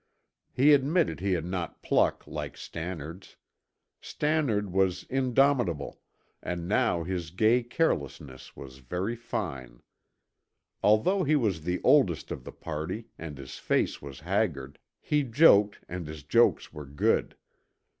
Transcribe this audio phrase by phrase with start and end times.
[0.51, 3.37] He admitted he had not pluck like Stannard's.
[4.01, 5.99] Stannard was indomitable,
[6.41, 9.83] and now his gay carelessness was very fine.
[10.81, 15.81] Although he was the oldest of the party and his face was haggard, he joked
[15.87, 17.37] and his jokes were good.